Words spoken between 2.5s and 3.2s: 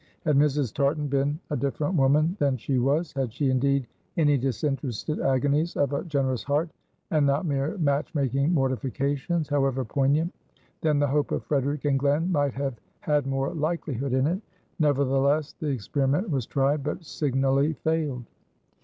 she was;